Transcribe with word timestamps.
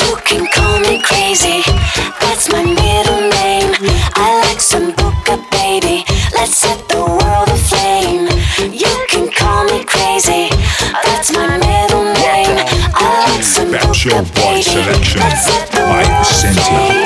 You 0.00 0.16
can 0.24 0.48
call 0.50 0.80
me 0.80 1.00
crazy, 1.00 1.62
that's 2.20 2.50
my 2.50 2.64
middle 2.64 3.20
name. 3.30 3.70
I 4.14 4.42
like 4.48 4.60
some 4.60 4.90
boca, 4.90 5.38
baby. 5.52 6.04
Let's 6.34 6.56
set 6.56 6.88
the 6.88 6.98
world 6.98 7.48
aflame. 7.48 8.26
You 8.72 9.06
can 9.08 9.30
call 9.30 9.64
me 9.66 9.84
crazy, 9.84 10.48
that's 11.04 11.30
my 11.32 11.46
middle 11.58 12.02
name. 12.02 12.58
I 12.92 13.30
like 13.30 13.44
some 13.44 13.70
boca, 13.70 14.24
baby. 14.34 14.62
Selection. 14.62 15.20
Let's 15.20 15.46
set 15.46 15.70
the 15.70 15.82
world. 15.86 17.01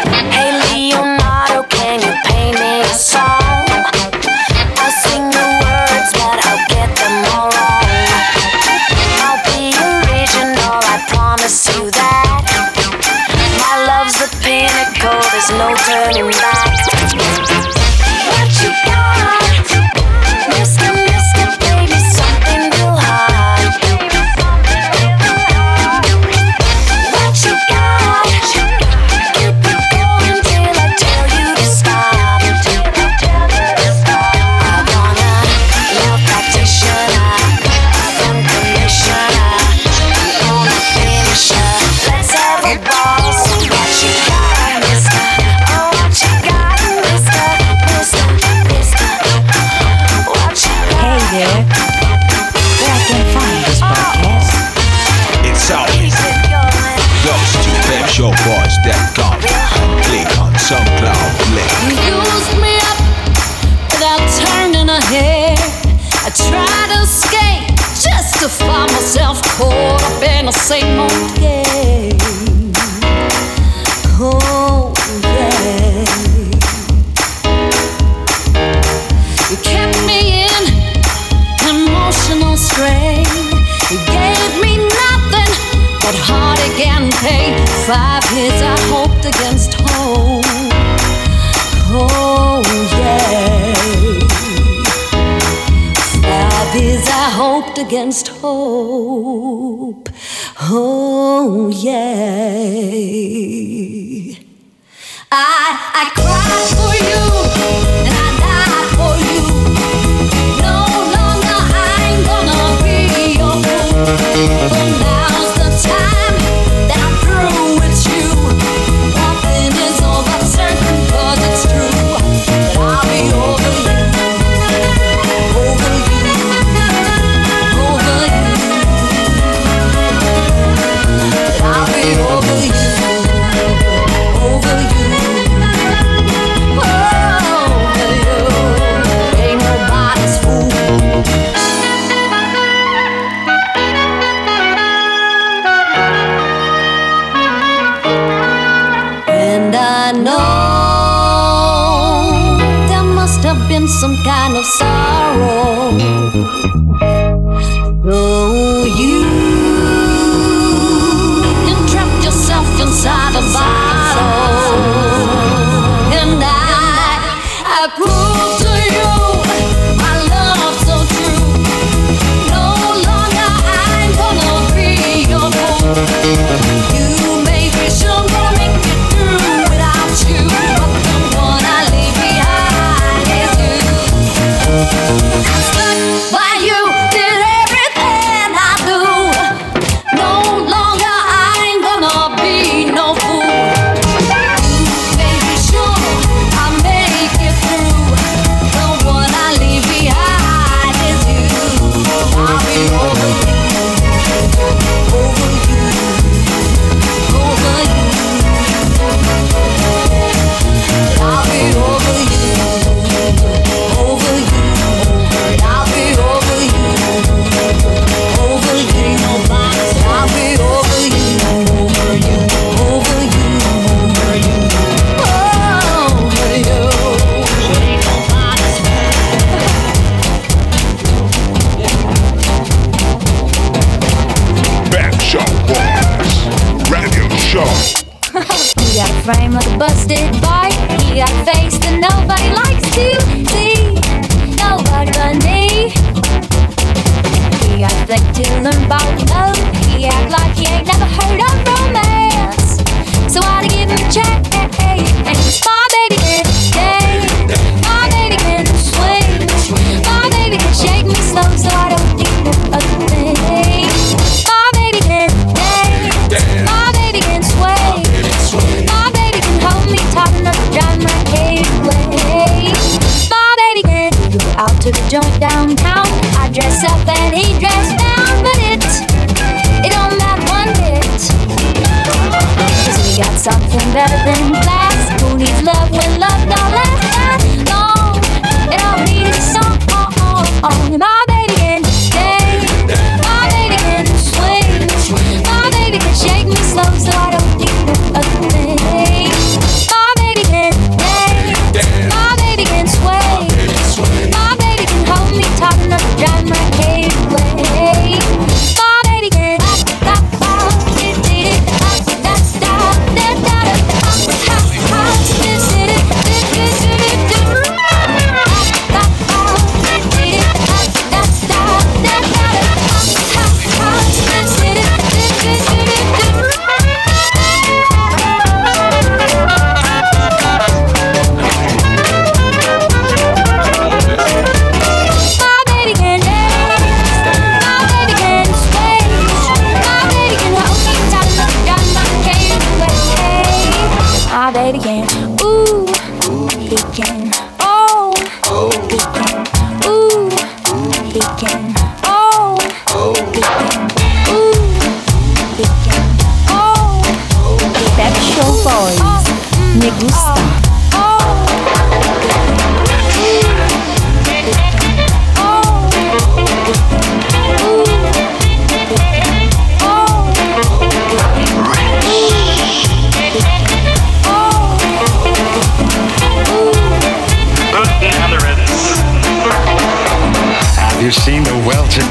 My 344.66 344.72
baby 344.72 345.25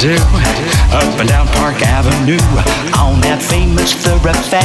well-to-do 0.06 0.46
up 0.94 1.20
and 1.20 1.30
down 1.30 1.48
Park 1.58 1.82
Avenue 1.82 2.42
on 2.94 3.22
that 3.22 3.42
famous 3.42 3.94
thoroughfare 3.94 4.62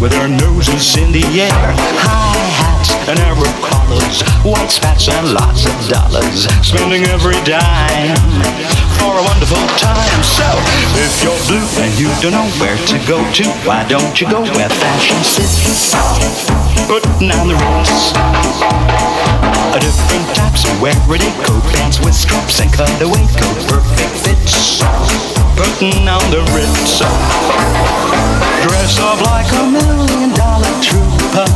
with 0.00 0.12
their 0.12 0.28
noses 0.28 0.96
in 0.96 1.12
the 1.12 1.24
air, 1.36 1.52
high 2.00 2.48
hats 2.56 2.96
and 3.08 3.20
arrow 3.20 3.52
collars, 3.60 4.24
white 4.44 4.70
spats 4.72 5.08
and 5.08 5.34
lots 5.36 5.68
of 5.68 5.76
dollars, 5.88 6.48
spending 6.64 7.04
every 7.12 7.36
dime 7.44 8.16
for 8.96 9.12
a 9.12 9.24
wonderful 9.24 9.60
time. 9.76 10.20
So 10.24 10.46
if 10.96 11.20
you're 11.20 11.36
blue 11.48 11.68
and 11.84 11.92
you 12.00 12.08
don't 12.24 12.32
know 12.32 12.48
where 12.56 12.76
to 12.76 12.96
go 13.04 13.20
to, 13.20 13.44
why 13.68 13.84
don't 13.88 14.16
you 14.20 14.28
go 14.30 14.40
where 14.40 14.72
fashion 14.72 15.20
sits? 15.20 15.92
Putting 16.88 17.30
on 17.30 17.48
the 17.48 17.56
ritz. 17.60 19.41
A 19.72 19.80
different 19.80 20.28
of 20.68 20.80
wear 20.82 20.92
it 21.16 21.32
coat 21.48 21.64
pants 21.72 21.98
with 22.04 22.12
straps 22.12 22.60
and 22.60 22.68
cutaway 22.68 23.24
coat, 23.40 23.56
perfect 23.72 24.12
fits. 24.20 24.84
Putting 25.56 26.04
on 26.12 26.20
the 26.28 26.44
ritz. 26.52 27.00
Dress 28.68 29.00
up 29.00 29.16
like 29.24 29.48
a 29.48 29.64
million 29.72 30.36
dollar 30.36 30.68
trooper. 30.84 31.48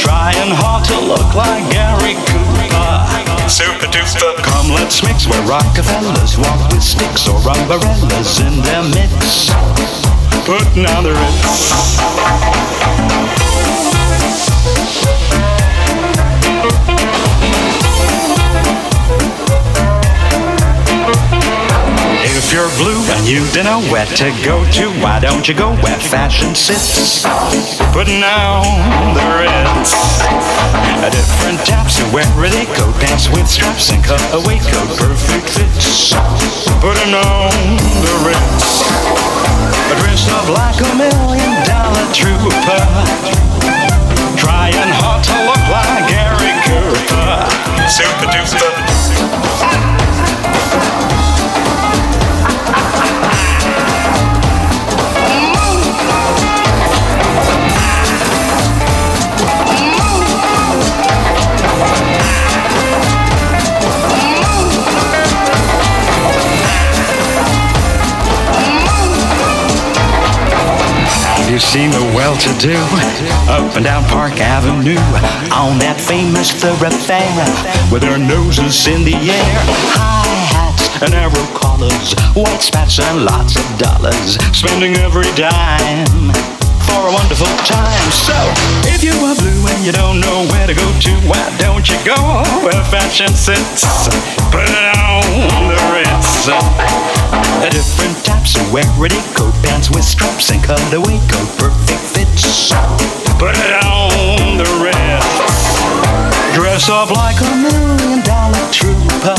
Trying 0.00 0.56
hard 0.56 0.88
to 0.88 0.96
look 1.04 1.34
like 1.36 1.68
Gary 1.68 2.16
Cooper. 2.32 2.96
Super 3.44 3.84
duper. 3.92 4.32
Come, 4.40 4.72
let's 4.72 5.04
mix 5.04 5.28
where 5.28 5.44
Rockefellers 5.44 6.38
walk 6.38 6.72
with 6.72 6.82
sticks 6.82 7.28
or 7.28 7.44
umbrellas 7.44 8.40
in 8.40 8.64
their 8.64 8.84
mix. 8.88 9.52
Putting 10.48 10.86
on 10.88 11.04
the 11.04 11.12
ritz. 11.12 12.00
You're 22.54 22.70
blue 22.78 23.02
and 23.18 23.26
you 23.26 23.42
don't 23.50 23.66
know 23.66 23.82
where 23.90 24.06
to 24.06 24.30
go 24.46 24.62
to, 24.70 24.86
why 25.02 25.18
don't 25.18 25.48
you 25.48 25.54
go 25.54 25.74
where 25.82 25.98
fashion 25.98 26.54
sits? 26.54 27.26
Putting 27.90 28.22
on 28.22 28.62
the 29.10 29.26
Ritz. 29.34 29.90
A 31.02 31.10
different 31.10 31.58
types 31.66 31.98
who 31.98 32.06
wear 32.14 32.22
really 32.38 32.62
coat 32.78 32.94
pants 33.02 33.26
with 33.34 33.50
straps 33.50 33.90
and 33.90 33.98
cutaway 34.06 34.62
coat, 34.70 34.86
perfect 34.94 35.50
fits. 35.50 36.14
Putting 36.78 37.18
on 37.18 37.50
the 38.06 38.14
Ritz. 38.22 38.86
Dressed 39.98 40.30
up 40.30 40.46
like 40.54 40.78
a 40.78 40.94
million 40.94 41.52
dollar 41.66 42.06
trooper. 42.14 42.82
Trying 44.38 44.94
hard 45.02 45.26
to 45.26 45.36
look 45.42 45.64
like 45.74 46.06
Gary 46.06 46.54
Cooper. 46.62 47.50
Super 47.90 48.30
duper. 48.30 48.93
You 71.54 71.60
seen 71.60 71.90
the 71.90 72.02
well-to-do 72.18 72.74
up 73.46 73.76
and 73.76 73.84
down 73.84 74.02
Park 74.10 74.42
Avenue 74.42 74.98
on 75.54 75.78
that 75.78 75.94
famous 76.02 76.50
thoroughfare 76.50 77.46
with 77.94 78.02
their 78.02 78.18
noses 78.18 78.90
in 78.90 79.06
the 79.06 79.14
air, 79.14 79.54
high 79.94 80.34
hats 80.50 80.90
and 80.98 81.14
arrow 81.14 81.46
collars, 81.54 82.10
white 82.34 82.58
spats 82.58 82.98
and 82.98 83.22
lots 83.22 83.54
of 83.54 83.66
dollars, 83.78 84.34
spending 84.50 84.98
every 84.98 85.30
dime 85.38 86.34
for 86.90 87.06
a 87.06 87.12
wonderful 87.14 87.54
time. 87.62 88.08
So, 88.10 88.34
if 88.90 89.06
you 89.06 89.14
are 89.14 89.38
blue 89.38 89.62
and 89.70 89.78
you 89.86 89.94
don't 89.94 90.18
know 90.18 90.50
where 90.50 90.66
to 90.66 90.74
go 90.74 90.90
to, 90.90 91.12
why 91.30 91.46
don't 91.62 91.86
you 91.86 92.02
go 92.02 92.18
where 92.66 92.82
fashion 92.90 93.30
sits? 93.30 93.86
Put 94.50 94.66
it 94.66 94.90
on 94.98 95.70
the 95.70 95.78
Ritz. 95.94 97.23
Different 97.70 98.24
types 98.24 98.56
of 98.56 98.72
wear 98.72 98.84
it 99.00 99.24
coat 99.34 99.54
pants 99.62 99.90
with 99.90 100.04
straps 100.04 100.50
and 100.50 100.62
cutaway 100.62 101.18
coat, 101.30 101.50
perfect 101.58 102.04
fits. 102.14 102.72
Put 103.38 103.56
it 103.56 103.72
on 103.84 104.58
the 104.58 104.68
Ritz. 104.82 105.54
Dress 106.54 106.88
up 106.88 107.10
like 107.10 107.40
a 107.40 107.50
million 107.56 108.22
dollar 108.22 108.64
trooper. 108.70 109.34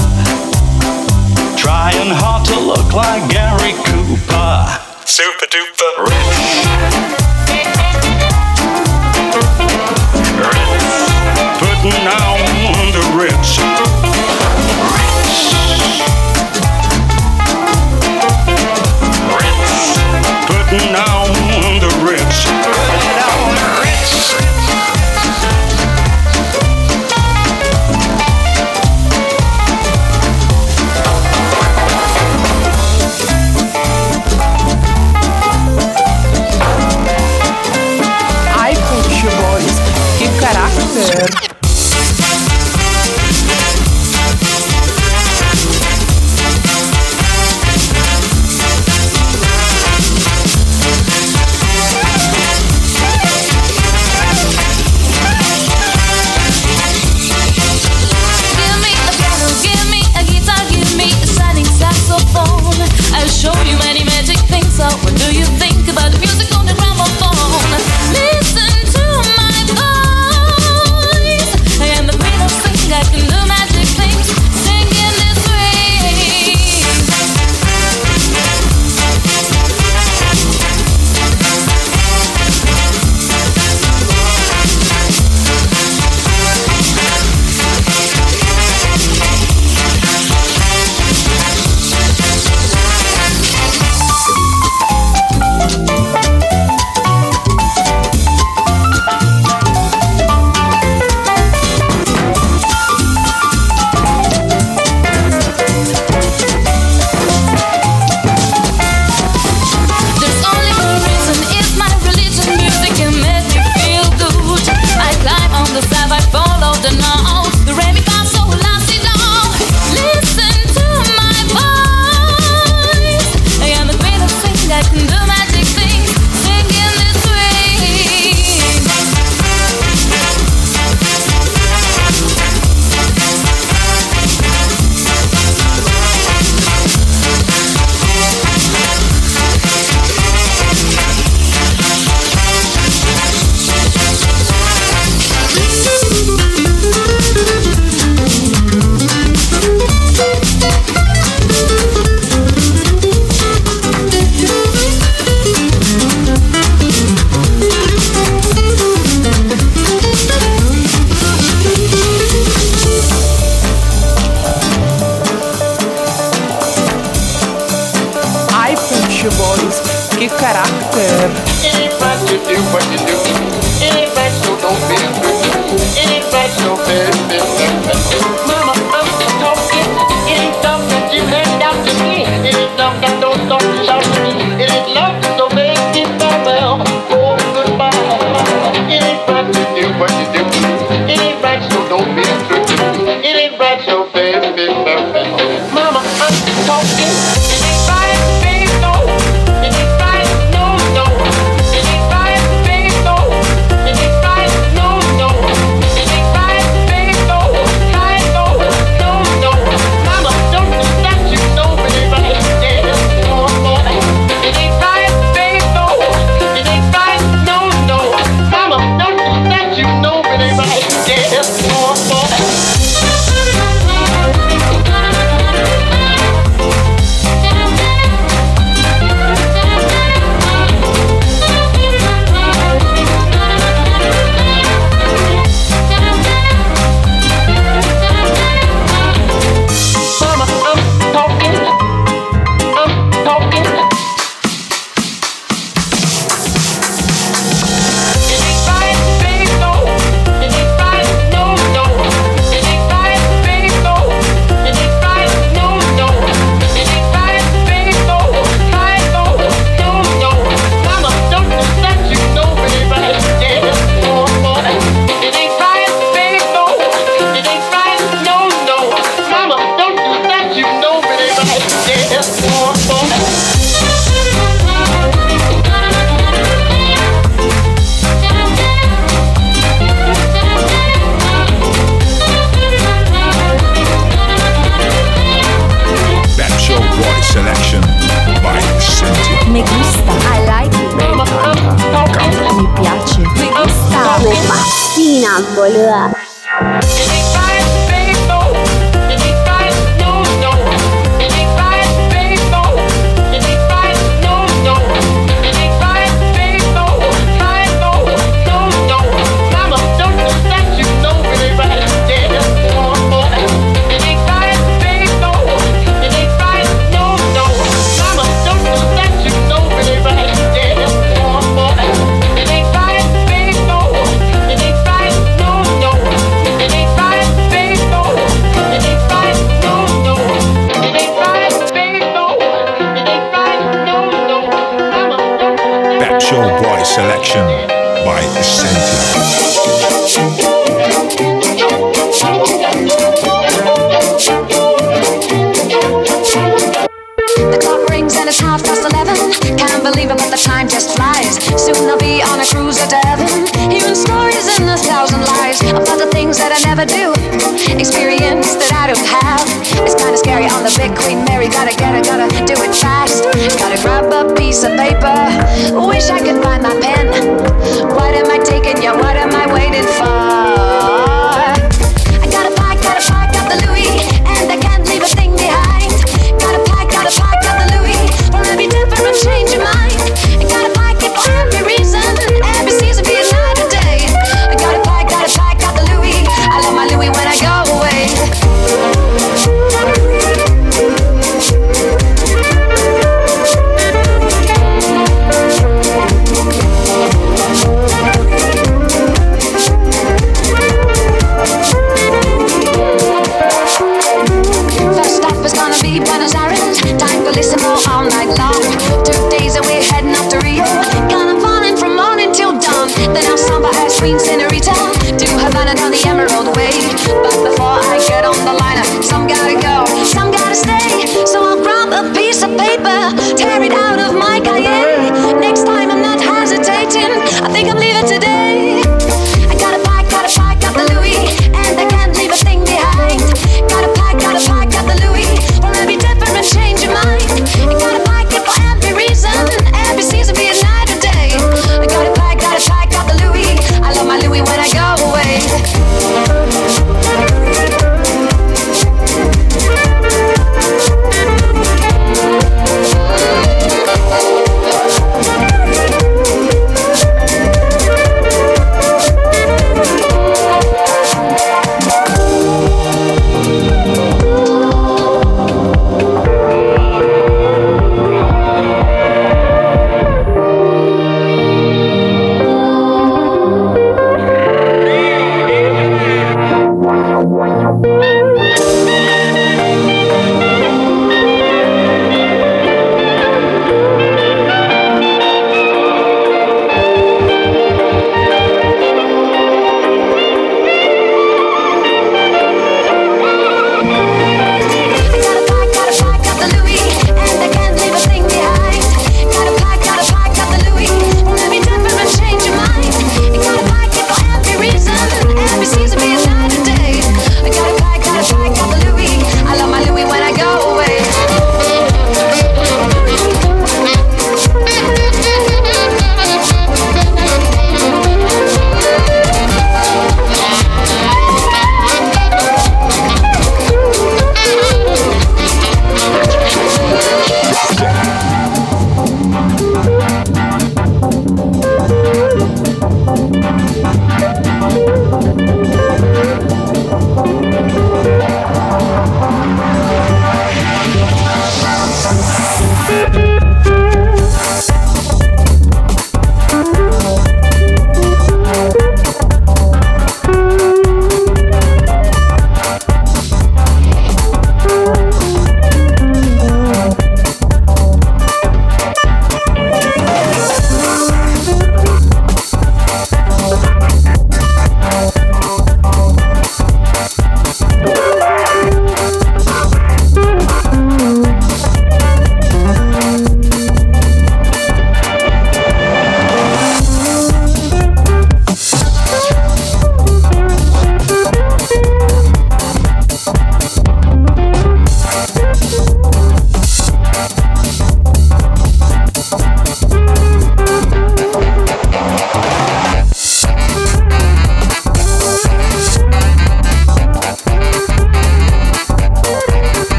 Trying 1.56 2.12
hard 2.12 2.46
to 2.48 2.60
look 2.60 2.94
like 2.94 3.30
Gary 3.30 3.74
Cooper. 3.86 4.68
Super 5.06 5.46
duper 5.48 5.75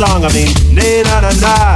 song. 0.00 0.24
I 0.24 0.32
mean, 0.32 0.48
nee 0.72 1.02
na 1.02 1.20
na 1.20 1.30
na. 1.44 1.69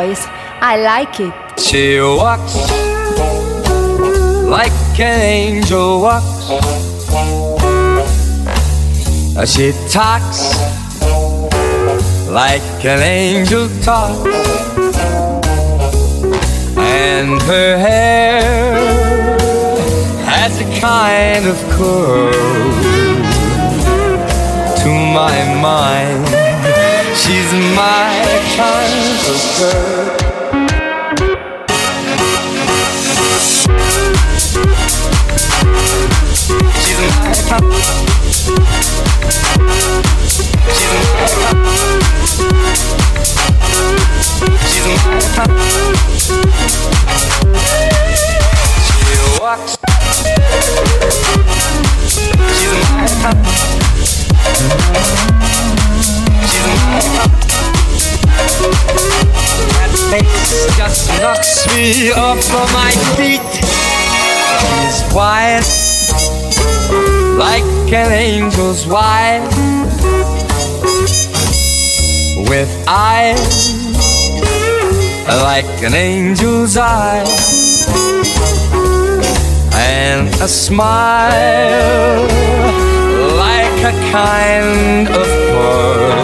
voice. 0.00 0.24
I 0.60 0.76
like 0.92 1.20
it. 1.20 1.34
She 1.58 2.00
walks 2.00 2.54
like 4.56 5.00
an 5.00 5.20
angel 5.20 6.00
walks. 6.02 6.36
She 9.52 9.72
talks 9.98 10.40
like 12.28 12.84
an 12.84 13.00
angel 13.02 13.68
talks. 13.82 14.36
And 16.78 17.40
her 17.50 17.70
hair 17.86 18.42
has 20.32 20.52
a 20.60 20.68
kind 20.80 21.44
of 21.52 21.58
curl 21.76 22.32
to 24.82 24.90
my 25.18 25.36
mind. 25.68 26.39
She's 27.30 27.52
my 27.76 28.26
kind 28.56 29.22
of 29.30 29.38
girl. 29.56 30.18
She's 36.82 36.98
my 36.98 37.30
kind. 37.48 37.70
She's 40.74 40.90
my 40.90 41.22
kind. 45.36 45.54
She's. 48.90 49.30
She. 49.38 49.78
She's 52.58 52.74
my 52.90 53.06
kind. 53.22 53.50
That 59.76 59.92
bass 60.10 60.76
just 60.76 61.08
knocks 61.20 61.66
me 61.74 62.12
off 62.12 62.40
my 62.72 62.92
feet. 63.16 63.40
Like 67.38 67.64
an 67.92 68.12
angel's 68.12 68.86
wife, 68.86 69.42
with 72.48 72.70
eyes 72.88 73.70
like 75.42 75.82
an 75.82 75.94
angel's 75.94 76.76
eye, 76.76 77.24
and 79.74 80.28
a 80.40 80.48
smile 80.48 82.28
a 83.82 83.92
kind 84.12 85.08
of 85.08 85.26
pearl 85.52 86.22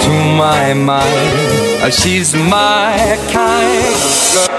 to 0.00 0.10
my 0.36 0.74
mind. 0.74 1.94
She's 1.94 2.34
my 2.34 3.18
kind 3.30 3.94
of 3.94 4.34
girl. 4.34 4.51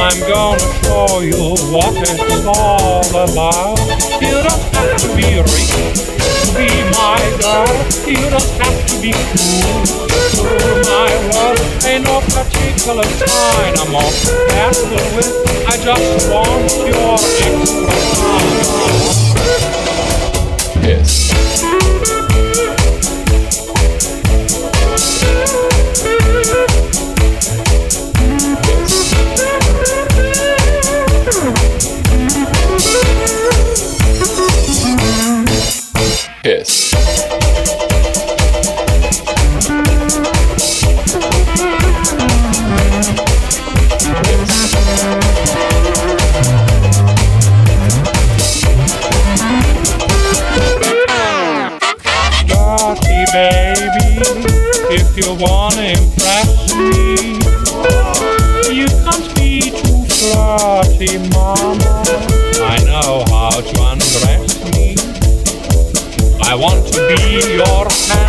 I'm 0.00 0.20
gonna 0.28 0.58
show 0.82 1.20
you 1.20 1.56
what 1.72 1.94
it's 1.96 2.46
all 2.46 3.04
about. 3.10 3.78
You 4.22 4.34
don't 4.46 4.64
have 4.74 4.96
to 5.02 5.08
be 5.16 5.38
rich 5.38 5.72
to 6.42 6.48
be 6.56 6.70
my 6.96 7.18
girl. 7.40 7.74
You 8.06 8.30
don't 8.30 8.52
have 8.62 8.78
to 8.88 8.94
be 9.02 9.12
cool 9.12 9.84
to 10.32 10.42
rule 10.44 10.80
my 10.86 11.10
world. 11.32 11.60
Ain't 11.84 12.04
no 12.04 12.20
particular 12.30 13.04
sign 13.04 13.72
I'm 13.76 13.94
on 13.94 14.12
after 14.64 15.02
with. 15.16 15.34
I 15.66 15.76
just 15.76 16.30
want 16.30 16.70
your 16.86 17.14
extra 17.14 17.86
time. 18.16 19.77
York. 67.38 68.27